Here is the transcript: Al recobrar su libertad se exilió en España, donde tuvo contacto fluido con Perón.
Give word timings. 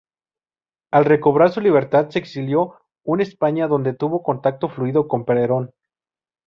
Al 0.91 1.05
recobrar 1.05 1.51
su 1.51 1.61
libertad 1.61 2.09
se 2.09 2.17
exilió 2.17 2.73
en 3.05 3.21
España, 3.21 3.67
donde 3.67 3.93
tuvo 3.93 4.23
contacto 4.23 4.67
fluido 4.67 5.07
con 5.07 5.25
Perón. 5.25 5.75